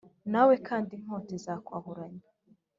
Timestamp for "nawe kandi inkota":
0.31-1.31